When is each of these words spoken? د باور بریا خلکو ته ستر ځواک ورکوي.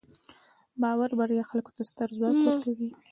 د 0.03 0.03
باور 0.81 1.09
بریا 1.19 1.43
خلکو 1.51 1.71
ته 1.75 1.81
ستر 1.89 2.09
ځواک 2.17 2.37
ورکوي. 2.45 2.89